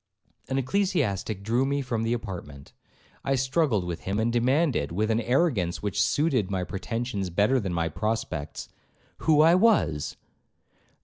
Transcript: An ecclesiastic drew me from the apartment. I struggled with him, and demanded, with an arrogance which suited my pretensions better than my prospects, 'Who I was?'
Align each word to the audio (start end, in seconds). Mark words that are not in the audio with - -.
An 0.49 0.57
ecclesiastic 0.57 1.43
drew 1.43 1.63
me 1.63 1.83
from 1.83 2.01
the 2.01 2.11
apartment. 2.13 2.73
I 3.23 3.35
struggled 3.35 3.83
with 3.85 3.99
him, 4.05 4.17
and 4.17 4.33
demanded, 4.33 4.91
with 4.91 5.11
an 5.11 5.21
arrogance 5.21 5.83
which 5.83 6.01
suited 6.01 6.49
my 6.49 6.63
pretensions 6.63 7.29
better 7.29 7.59
than 7.59 7.71
my 7.75 7.87
prospects, 7.87 8.67
'Who 9.19 9.41
I 9.41 9.53
was?' 9.53 10.17